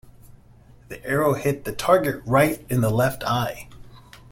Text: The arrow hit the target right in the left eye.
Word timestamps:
The 0.87 1.05
arrow 1.05 1.35
hit 1.35 1.63
the 1.63 1.71
target 1.73 2.23
right 2.25 2.65
in 2.71 2.81
the 2.81 2.89
left 2.89 3.23
eye. 3.23 3.67